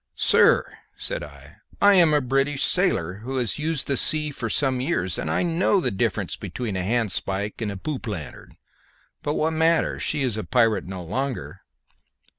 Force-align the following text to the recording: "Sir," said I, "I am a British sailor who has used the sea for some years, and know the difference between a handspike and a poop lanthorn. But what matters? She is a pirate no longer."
"Sir," 0.17 0.65
said 0.97 1.21
I, 1.21 1.57
"I 1.79 1.93
am 1.93 2.11
a 2.11 2.21
British 2.21 2.63
sailor 2.63 3.17
who 3.21 3.37
has 3.37 3.59
used 3.59 3.85
the 3.85 3.95
sea 3.95 4.31
for 4.31 4.49
some 4.49 4.81
years, 4.81 5.19
and 5.19 5.59
know 5.59 5.79
the 5.79 5.91
difference 5.91 6.35
between 6.35 6.75
a 6.75 6.81
handspike 6.81 7.61
and 7.61 7.71
a 7.71 7.77
poop 7.77 8.07
lanthorn. 8.07 8.57
But 9.21 9.35
what 9.35 9.53
matters? 9.53 10.01
She 10.01 10.23
is 10.23 10.37
a 10.37 10.43
pirate 10.43 10.87
no 10.87 11.03
longer." 11.03 11.61